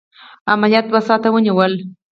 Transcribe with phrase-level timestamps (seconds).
[0.53, 1.73] عملیات دوه ساعته ونیول.